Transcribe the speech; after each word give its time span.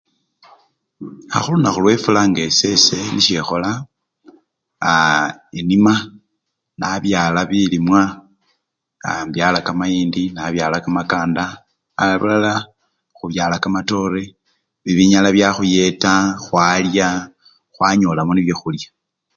A! 1.33 1.37
khulunakhu 1.43 1.79
lwefula 1.83 2.21
nga 2.29 2.41
esese 2.49 2.97
nisye 3.13 3.35
ekholanga, 3.41 3.85
aa! 4.89 5.25
inima 5.59 5.93
nabyala 6.79 7.41
bilimwa, 7.49 8.01
aa 9.05 9.21
imbyala 9.25 9.59
kamayindi 9.65 10.23
nabyala 10.35 10.77
kamakanda 10.83 11.43
abulala 12.03 12.53
khubyala 13.17 13.55
kamatore 13.63 14.23
bibinyala 14.83 15.29
byakhuyeta 15.35 16.13
khwalya! 16.43 17.07
khwanyolamo 17.75 18.31
nibyo 18.33 18.55
khulya. 18.61 18.89